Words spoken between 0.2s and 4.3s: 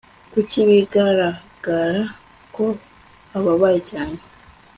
Kuki bigaragara ko ababaye cyane